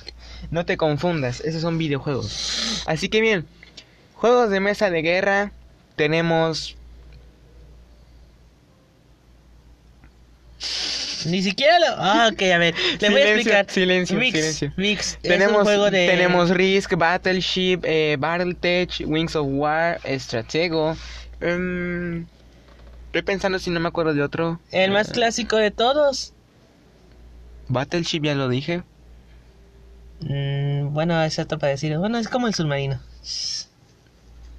[0.50, 2.84] No te confundas, esos son videojuegos.
[2.88, 3.48] Así que bien,
[4.16, 5.52] juegos de mesa de guerra
[5.96, 6.76] tenemos...
[11.26, 11.86] Ni siquiera lo...
[11.98, 12.76] Ah, ok, a ver.
[13.00, 13.66] Le voy a explicar.
[13.70, 14.74] silencio, Vix, silencio.
[14.78, 16.08] Es Tenemos, un juego de...
[16.08, 20.96] tenemos Risk, Battleship, eh, Battletech, Wings of War, Stratego.
[21.40, 22.26] em,
[23.08, 24.60] estoy pensando si no me acuerdo de otro.
[24.72, 26.34] El más Eh, clásico de todos.
[27.68, 28.84] Battleship ya lo dije.
[30.22, 31.98] Mm, bueno, es para decir.
[31.98, 33.00] Bueno, es como el submarino.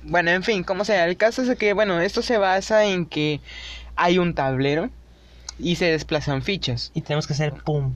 [0.05, 3.41] Bueno, en fin, como sea, el caso es que, bueno, esto se basa en que
[3.95, 4.91] hay un tablero
[5.59, 6.91] y se desplazan fichas.
[6.95, 7.95] Y tenemos que hacer pum.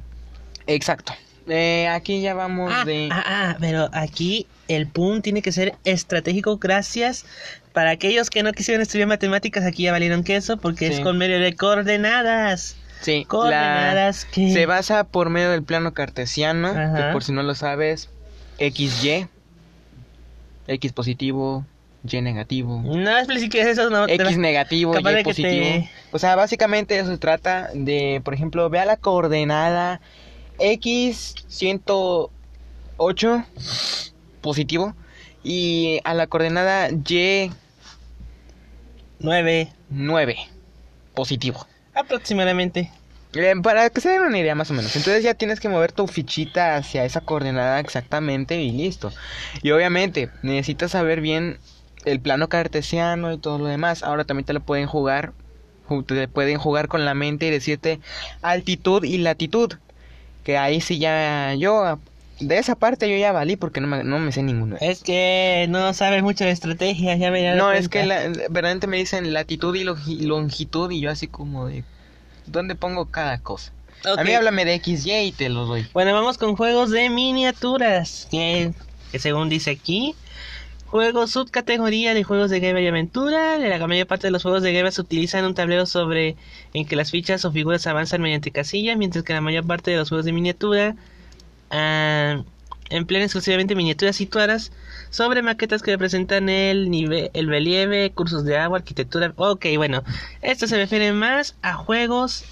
[0.67, 1.13] Exacto.
[1.49, 3.09] Eh, aquí ya vamos Ah, de...
[3.13, 6.57] ah, ah, pero aquí el pum tiene que ser estratégico.
[6.59, 7.25] Gracias.
[7.73, 11.39] Para aquellos que no quisieron estudiar matemáticas, aquí ya valieron queso porque es con medio
[11.39, 12.75] de coordenadas.
[13.03, 14.53] sí, la- Coordenadas que...
[14.53, 18.09] se basa por medio del plano cartesiano, que por si no lo sabes,
[18.59, 19.29] XY,
[20.69, 21.65] X positivo,
[22.11, 22.81] Y negativo.
[22.85, 24.07] No expliques eso, no.
[24.09, 25.65] X negativo, capaz Y positivo.
[25.65, 30.01] te- O sea, básicamente eso se trata de, por ejemplo, vea la coordenada
[30.59, 33.45] X 108
[34.41, 34.95] positivo
[35.45, 37.51] y a la coordenada Y
[39.19, 39.73] Nueve.
[39.89, 40.37] 9
[41.15, 41.67] positivo.
[41.95, 42.91] Aproximadamente.
[43.35, 44.95] Eh, para que se den una idea más o menos.
[44.97, 49.13] Entonces ya tienes que mover tu fichita hacia esa coordenada exactamente y listo.
[49.63, 51.59] Y obviamente necesitas saber bien
[52.07, 54.03] el plano cartesiano y todo lo demás.
[54.03, 55.33] Ahora también te lo pueden jugar.
[55.89, 58.01] ju- Te pueden jugar con la mente y decirte
[58.43, 59.75] altitud y latitud.
[60.45, 61.99] Que ahí sí ya yo...
[62.39, 64.77] De esa parte yo ya valí porque no me, no me sé ninguno.
[64.81, 68.99] Es que no sabes mucho de estrategia, ya me No, es que la, verdaderamente me
[68.99, 71.83] dicen latitud y longi- longitud y yo así como de...
[72.47, 73.73] ¿Dónde pongo cada cosa?
[74.17, 75.89] A mí háblame de XY y te lo doy.
[75.95, 78.73] Bueno, vamos con juegos de miniaturas, que,
[79.11, 80.15] que según dice aquí,
[80.87, 83.59] juegos subcategoría de juegos de guerra y aventura.
[83.59, 86.37] La mayor parte de los juegos de guerra se utilizan un tablero sobre
[86.75, 89.99] en que las fichas o figuras avanzan mediante casillas, mientras que la mayor parte de
[89.99, 90.97] los juegos de miniatura
[91.71, 92.43] ah,
[92.91, 94.73] emplean exclusivamente miniaturas situadas
[95.11, 99.33] sobre maquetas que representan el nivel, el relieve, cursos de agua, arquitectura.
[99.37, 100.03] Ok, bueno,
[100.43, 102.45] esto se refiere más a juegos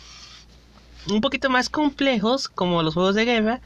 [1.08, 3.60] un poquito más complejos como los juegos de guerra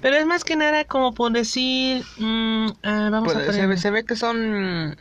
[0.00, 3.68] pero es más que nada como por decir mm, ah, vamos Pues, a se, poner
[3.68, 4.96] ve, se ve que son...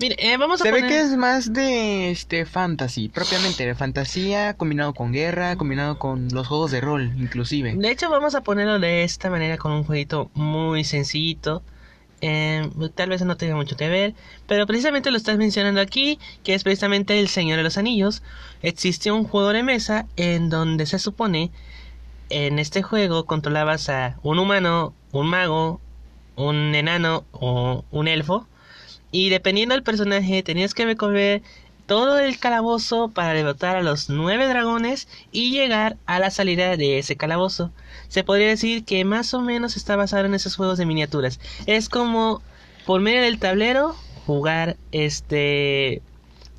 [0.00, 4.54] mire eh, vamos a Se ve que es más de este fantasy, propiamente de fantasía
[4.54, 7.74] combinado con guerra, combinado con los juegos de rol, inclusive.
[7.76, 11.62] de hecho vamos a ponerlo de esta manera con un jueguito muy sencillito
[12.24, 14.14] Eh, tal vez no tenga mucho que ver
[14.46, 18.22] pero precisamente lo estás mencionando aquí que es precisamente el Señor de los Anillos
[18.62, 21.50] existe un juego de mesa en donde se supone
[22.32, 25.80] en este juego controlabas a un humano, un mago,
[26.34, 28.46] un enano o un elfo.
[29.10, 31.42] Y dependiendo del personaje tenías que recorrer
[31.86, 36.98] todo el calabozo para derrotar a los nueve dragones y llegar a la salida de
[36.98, 37.70] ese calabozo.
[38.08, 41.38] Se podría decir que más o menos está basado en esos juegos de miniaturas.
[41.66, 42.40] Es como
[42.86, 43.94] por medio del tablero
[44.26, 46.00] jugar este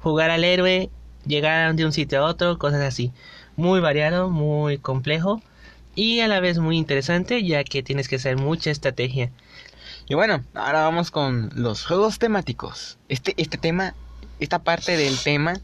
[0.02, 0.92] jugar al héroe,
[1.26, 3.12] llegar de un sitio a otro, cosas así.
[3.56, 5.42] Muy variado, muy complejo
[5.96, 9.30] y a la vez muy interesante ya que tienes que hacer mucha estrategia.
[10.08, 12.98] Y bueno, ahora vamos con los juegos temáticos.
[13.10, 13.94] Este, este tema,
[14.40, 15.60] esta parte del tema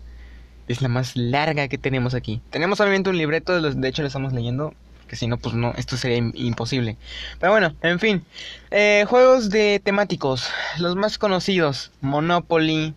[0.67, 2.41] es la más larga que tenemos aquí.
[2.49, 4.73] Tenemos obviamente un libreto, de hecho lo estamos leyendo,
[5.07, 6.95] que si no, pues no, esto sería im- imposible.
[7.39, 8.23] Pero bueno, en fin.
[8.69, 12.93] Eh, juegos de temáticos, los más conocidos, Monopoly,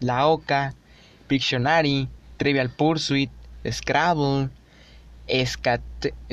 [0.00, 0.74] La Oca,
[1.28, 3.30] Pictionary, Trivial Pursuit,
[3.70, 4.50] Scrabble,
[5.28, 5.80] Scat-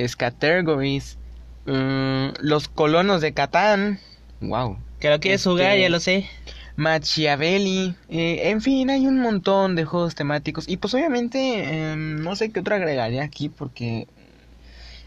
[0.07, 1.17] Scattergories,
[1.65, 3.99] mm, Los Colonos de Catán,
[4.41, 6.29] wow, Que lo quieres Este- jugar, ya lo sé.
[6.75, 10.67] Machiavelli, eh, en fin, hay un montón de juegos temáticos.
[10.67, 14.07] Y pues obviamente, em, no sé qué otro agregaría aquí porque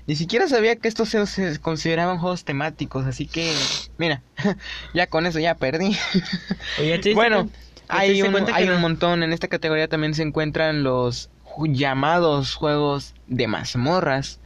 [0.06, 3.06] ni siquiera sabía que estos se, se consideraban juegos temáticos.
[3.06, 3.52] Así que,
[3.98, 4.22] mira,
[4.94, 5.96] ya con eso ya perdí.
[6.78, 7.48] Oye, ¿te diste bueno,
[7.88, 8.74] hay un, cuenta que hay no?
[8.76, 9.22] un montón.
[9.22, 11.30] En esta categoría también se encuentran los
[11.68, 14.40] llamados juegos de mazmorras.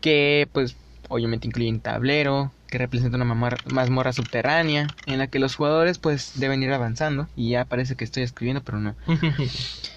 [0.00, 0.76] Que pues
[1.08, 3.24] obviamente incluyen tablero, que representa una
[3.66, 7.28] mazmorra subterránea, en la que los jugadores pues deben ir avanzando.
[7.36, 8.94] Y ya parece que estoy escribiendo, pero no.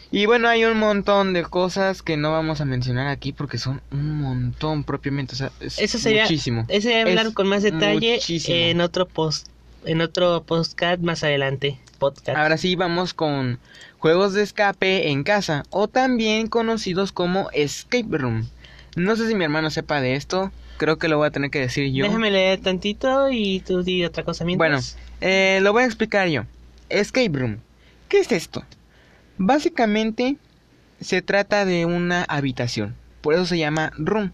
[0.09, 3.81] Y bueno, hay un montón de cosas que no vamos a mencionar aquí porque son
[3.91, 5.33] un montón propiamente.
[5.33, 6.65] O sea, es Eso sería- muchísimo.
[6.69, 8.55] Ese voy a hablar Es con más detalle muchísimo.
[8.57, 9.49] en otro post
[9.83, 11.77] en otro podcast más adelante.
[11.99, 12.37] Podcast.
[12.37, 13.59] Ahora sí vamos con
[14.07, 18.47] juegos de escape en casa o también conocidos como escape room.
[18.95, 21.59] No sé si mi hermano sepa de esto, creo que lo voy a tener que
[21.59, 22.05] decir yo.
[22.05, 24.97] Déjame leer tantito y tú di otra cosa Bueno, mientras.
[25.19, 26.43] eh, lo voy a explicar yo.
[26.87, 27.57] Escape room.
[28.07, 28.63] ¿Qué es esto?
[29.37, 30.37] Básicamente
[31.01, 34.31] se trata de una habitación, por eso se llama room.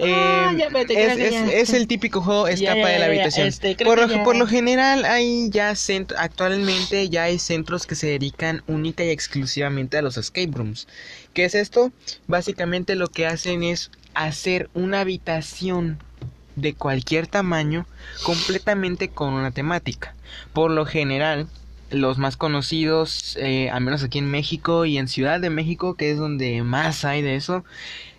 [0.00, 3.48] Ah, ya, te es, es- es el típico juego escapa ya, de la habitación.
[3.48, 4.22] este, por, lo, ya.
[4.22, 9.10] por lo general hay ya cent- actualmente ya hay centros que se dedican única y
[9.10, 10.86] exclusivamente a los escape rooms.
[11.34, 11.90] ¿Qué es esto?
[12.26, 15.98] Básicamente lo que hacen es hacer una habitación
[16.56, 17.86] de cualquier tamaño
[18.24, 20.14] completamente con una temática.
[20.52, 21.46] Por lo general,
[21.90, 26.10] los más conocidos, eh, al menos aquí en México y en Ciudad de México, que
[26.10, 27.64] es donde más hay de eso,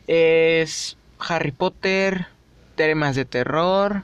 [0.08, 2.28] es Harry Potter,
[2.76, 4.04] temas de terror,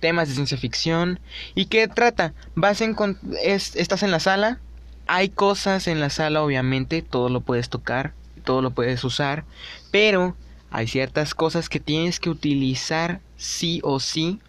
[0.00, 1.20] temas de ciencia ficción.
[1.54, 2.34] ¿Y qué trata?
[2.54, 4.58] Vas en con- es- estás en la sala,
[5.06, 8.12] hay cosas en la sala, obviamente, todo lo puedes tocar,
[8.44, 9.44] todo lo puedes usar,
[9.90, 10.36] pero
[10.70, 14.40] hay ciertas cosas que tienes que utilizar sí o sí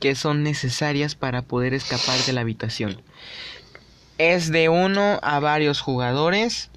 [0.00, 3.02] que son necesarias para poder escapar de la habitación.
[4.18, 6.70] Es de uno a varios jugadores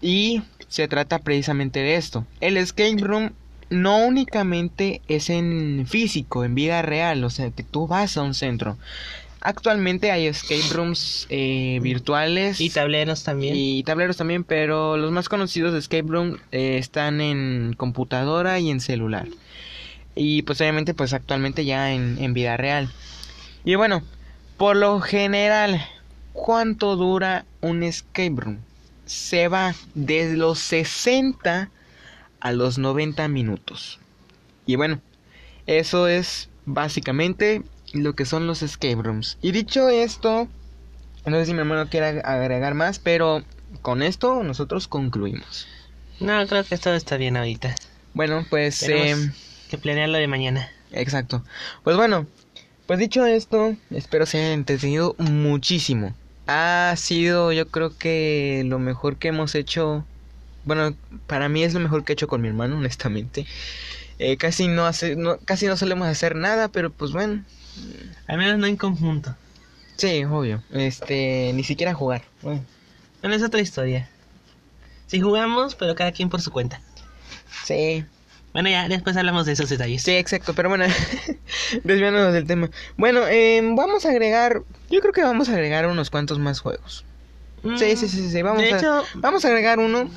[0.00, 2.24] y se trata precisamente de esto.
[2.40, 3.32] El escape room
[3.70, 8.34] no únicamente es en físico, en vida real, o sea que tú vas a un
[8.34, 8.76] centro.
[9.40, 13.54] Actualmente hay escape rooms eh, virtuales Y tableros también.
[13.56, 18.70] y tableros también, pero los más conocidos de escape room eh, están en computadora y
[18.70, 19.28] en celular.
[20.16, 22.90] Y pues obviamente pues actualmente ya en, en vida real.
[23.64, 24.02] Y bueno,
[24.56, 25.80] por lo general,
[26.32, 28.58] ¿cuánto dura un escape room?
[29.06, 31.70] Se va desde los 60
[32.40, 33.98] a los 90 minutos.
[34.66, 35.00] Y bueno,
[35.66, 37.62] eso es básicamente
[37.92, 39.38] lo que son los escape rooms.
[39.42, 40.48] Y dicho esto,
[41.26, 43.42] no sé si mi hermano quiere agregar más, pero
[43.82, 45.66] con esto nosotros concluimos.
[46.20, 47.74] No, creo que todo está bien ahorita.
[48.14, 48.82] Bueno, pues...
[48.82, 49.32] Em,
[49.70, 50.70] que planear lo de mañana.
[50.92, 51.44] Exacto.
[51.84, 52.26] Pues bueno,
[52.86, 56.14] pues dicho esto, espero se hayan entretenido muchísimo.
[56.46, 60.06] Ha sido, yo creo que lo mejor que hemos hecho.
[60.64, 60.94] Bueno,
[61.26, 63.46] para mí es lo mejor que he hecho con mi hermano, honestamente.
[64.18, 67.44] Eh, casi no hace, no, casi no solemos hacer nada, pero pues bueno.
[68.26, 69.34] Al menos no en conjunto.
[69.96, 70.62] Sí, obvio.
[70.72, 72.22] Este, ni siquiera jugar.
[72.42, 72.64] Bueno,
[73.20, 74.08] Bueno, es otra historia.
[75.06, 76.80] Si jugamos, pero cada quien por su cuenta.
[77.64, 78.04] sí,
[78.52, 80.02] Bueno, ya después hablamos de esos detalles.
[80.02, 80.84] Sí, exacto, pero bueno,
[81.84, 82.70] desviándonos del tema.
[82.96, 87.04] Bueno, em, vamos a agregar, yo creo que vamos a agregar unos cuantos más juegos.
[87.62, 90.10] Mm, Sí, sí, sí, sí, vamos de a, hecho, vamos a agregar uno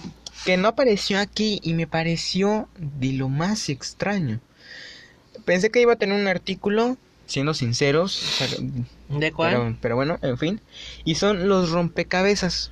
[0.46, 4.39] que no apareció aquí y me pareció de lo más extraño.
[5.46, 8.48] Pensé que iba a tener un artículo, siendo sinceros, o sea,
[9.20, 9.52] ¿de cuál?
[9.54, 10.62] pero, pero bueno, en fin,
[11.06, 12.72] y son los rompecabezas.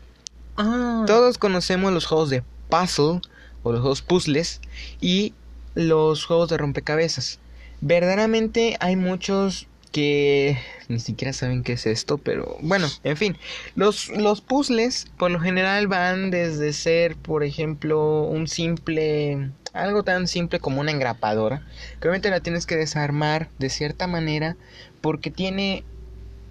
[0.58, 3.22] Ah, Todos conocemos los juegos de puzzle
[3.64, 4.62] o los juegos puzzles
[5.00, 5.34] y
[5.76, 7.40] los juegos de rompecabezas.
[7.82, 13.38] Verdaderamente hay muchos que ni siquiera saben qué es esto, pero bueno, en fin,
[13.76, 20.28] los, los puzzles por lo general van desde ser, por ejemplo, un simple, algo tan
[20.28, 21.66] simple como una engrapadora,
[22.00, 24.56] que obviamente la tienes que desarmar de cierta manera
[25.02, 25.84] porque tiene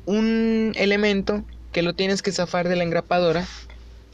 [0.07, 3.47] un elemento que lo tienes que zafar de la engrapadora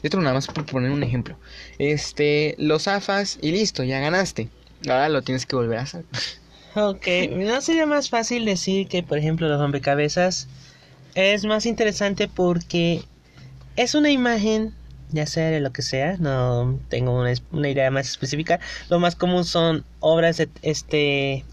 [0.05, 1.35] esto nada más por poner un ejemplo.
[1.79, 4.49] Este, lo zafas y listo, ya ganaste.
[4.87, 6.05] Ahora lo tienes que volver a hacer.
[6.75, 10.47] Ok, ¿no sería más fácil decir que, por ejemplo, los rompecabezas
[11.13, 13.03] es más interesante porque
[13.77, 14.73] es una imagen,
[15.11, 18.59] ya sea de lo que sea, no tengo una, una idea más específica.
[18.89, 21.45] Lo más común son obras de este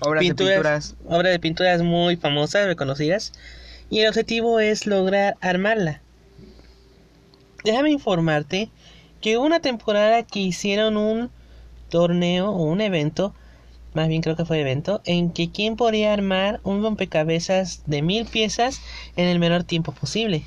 [0.00, 0.48] Obras Pinturas.
[0.48, 0.94] de pinturas.
[1.06, 3.32] obras de pinturas muy famosas, reconocidas,
[3.88, 6.02] y el objetivo es lograr armarla.
[7.64, 8.68] Déjame informarte
[9.20, 11.30] que hubo una temporada que hicieron un
[11.88, 13.34] torneo o un evento,
[13.96, 18.26] más bien creo que fue evento, en que quien podía armar un rompecabezas de mil
[18.26, 18.82] piezas
[19.16, 20.44] en el menor tiempo posible.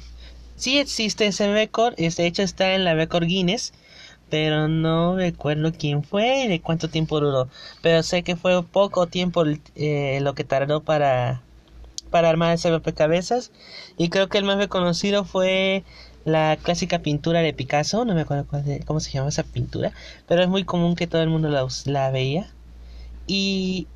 [0.56, 3.74] Sí existe ese récord, de hecho está en la récord Guinness,
[4.30, 7.50] pero no recuerdo quién fue y de cuánto tiempo duró.
[7.82, 9.44] Pero sé que fue poco tiempo
[9.76, 11.42] eh, lo que tardó para,
[12.12, 13.52] para armar ese rompecabezas.
[13.98, 15.84] Y creo que el más reconocido fue
[16.24, 18.06] la clásica pintura de Picasso.
[18.06, 18.46] No me acuerdo
[18.86, 19.92] cómo se llama esa pintura.
[20.28, 22.52] Pero es muy común que todo el mundo la, la veía.
[23.32, 23.88] Y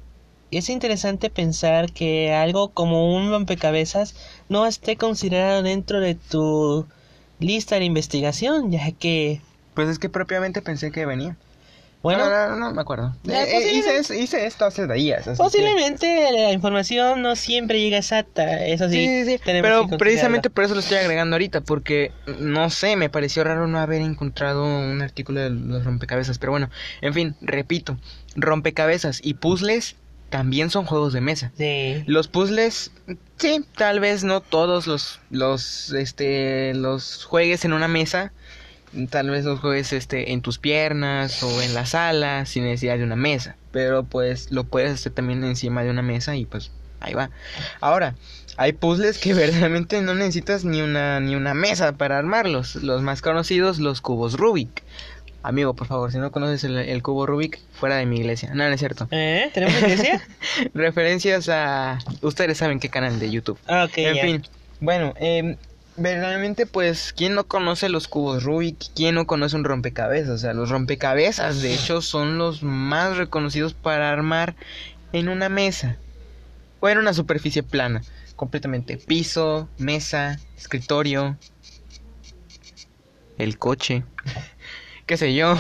[0.52, 4.16] es interesante pensar que algo como un rompecabezas
[4.48, 6.86] no esté considerado dentro de tu
[7.40, 9.42] lista de investigación, ya que,
[9.74, 11.36] Pues es que propiamente pensé que venía.
[12.04, 13.16] Bueno, no, no, no, no me acuerdo.
[13.28, 15.24] Eh, eh, hice, hice esto hace días.
[15.26, 18.96] que- Posiblemente la información no siempre llega exacta, eso sí.
[19.08, 19.42] Sí, sí, sí.
[19.44, 23.66] tenemos Pero precisamente por eso lo estoy agregando ahorita, porque no sé, me pareció raro
[23.68, 26.38] no haber encontrado un artículo de los rompecabezas.
[26.38, 26.70] Pero bueno,
[27.02, 27.98] en fin, repito,
[28.36, 29.96] rompecabezas y puzzles
[30.30, 31.52] también son juegos de mesa.
[31.58, 32.04] Sí.
[32.08, 32.92] Los puzzles,
[33.38, 38.34] sí, tal vez no todos los, los, este, los juegues en una mesa.
[39.10, 43.04] Tal vez los juegues, este, en tus piernas o en la sala sin necesidad de
[43.04, 43.56] una mesa.
[43.72, 47.30] Pero pues lo puedes hacer también encima de una mesa y pues ahí va.
[47.82, 48.16] Ahora,
[48.58, 52.76] hay puzzles que verdaderamente no necesitas ni una, ni una mesa para armarlos.
[52.76, 54.84] Los más conocidos, los cubos Rubik.
[55.42, 58.52] Amigo, por favor, si no conoces el, el cubo Rubik, fuera de mi iglesia.
[58.54, 59.10] No, no es cierto.
[59.12, 59.52] ¿Eh?
[59.54, 60.26] ¿Tenemos iglesia?
[60.74, 62.00] Referencias a...
[62.22, 63.60] Ustedes saben qué canal de YouTube.
[63.68, 64.44] Ah, ok, en fin,
[64.80, 65.58] bueno, eh,
[65.98, 68.78] verdaderamente pues, ¿quién no conoce los cubos Rubik?
[68.96, 70.30] ¿Quién no conoce un rompecabezas?
[70.30, 74.56] O sea, los rompecabezas de hecho son los más reconocidos para armar
[75.12, 75.98] en una mesa
[76.80, 78.02] o en una superficie plana.
[78.36, 81.38] Completamente piso, mesa, escritorio,
[83.38, 84.04] el coche,
[85.06, 85.56] qué sé yo.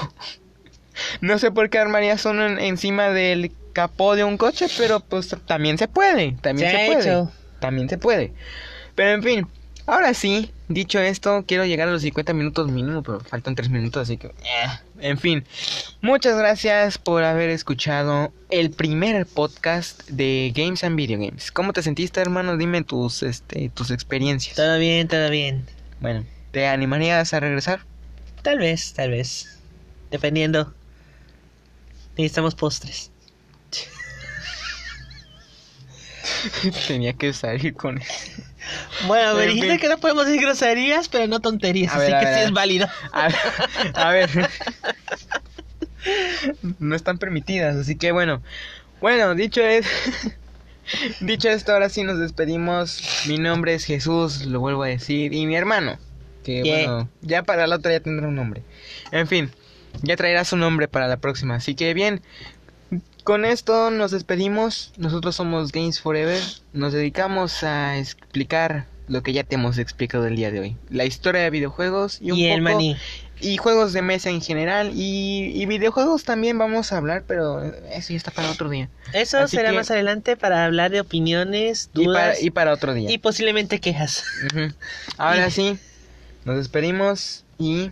[1.22, 5.36] No sé por qué armarías uno en- encima del capó de un coche, pero pues
[5.46, 7.02] también se puede, también Se puede.
[7.02, 7.32] hecho.
[7.60, 8.34] También se puede.
[8.96, 9.48] Pero en fin,
[9.86, 14.04] ahora sí, dicho esto, quiero llegar a los 50 minutos mínimo, pero faltan 3 minutos,
[14.04, 14.28] así que...
[14.28, 15.44] eh, En fin,
[16.02, 21.52] muchas gracias por haber escuchado el primer podcast de Games and Video Games.
[21.52, 22.58] ¿Cómo te sentiste, hermano?
[22.58, 24.56] Dime tus, este, tus experiencias.
[24.56, 25.66] Todo bien, todo bien.
[26.00, 27.82] Bueno, ¿te animarías a regresar?
[28.42, 29.58] Tal vez, tal vez.
[30.12, 30.74] Dependiendo.
[32.18, 33.10] Necesitamos postres.
[36.88, 38.42] Tenía que salir con eso.
[39.08, 42.36] Bueno, me dijiste que no podemos decir groserías, pero no tonterías, A así que ver,
[42.36, 42.88] sí es válido.
[43.12, 43.36] A ver,
[43.96, 44.30] a ver.
[46.80, 48.42] No están permitidas, así que bueno.
[49.02, 49.86] Bueno, dicho es.
[51.22, 53.24] Dicho esto, ahora sí nos despedimos.
[53.28, 55.34] Mi nombre es Jesús, lo vuelvo a decir.
[55.34, 55.98] Y mi hermano.
[56.44, 56.88] Que Yeah.
[56.88, 58.64] bueno, ya para la otra ya tendrá un nombre.
[59.12, 59.50] En fin.
[60.02, 61.56] ya traerá su nombre para la próxima.
[61.56, 62.22] Así que bien,
[63.24, 64.92] con esto nos despedimos.
[64.98, 66.42] Nosotros somos Games Forever.
[66.74, 70.78] Nos dedicamos a explicar lo que ya te hemos explicado el día de hoy.
[70.90, 72.96] La historia de videojuegos y un Y el poco maní.
[73.42, 78.10] y juegos de mesa en general y, y videojuegos también vamos a hablar, pero eso
[78.12, 78.90] ya está para otro día.
[79.12, 82.74] Eso Así será que- más adelante para hablar de opiniones, Y para, dudas y para
[82.74, 83.12] otro día.
[83.12, 84.24] y posiblemente quejas.
[85.18, 85.78] Ahora sí,
[86.46, 87.92] nos despedimos y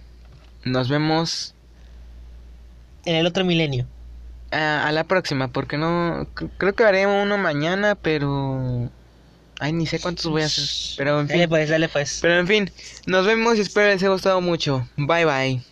[0.64, 1.54] nos vemos
[3.06, 3.86] En el otro milenio.
[4.52, 8.91] A, a la próxima, porque no cr- creo que haré uno mañana, pero
[9.60, 12.22] ay ni sé cuántos voy a hacer, pero en Dale fin, pues, dale pues.
[12.22, 12.72] pero en fin,
[13.08, 14.88] nos vemos y espero les haya gustado mucho.
[14.97, 15.71] Bye bye.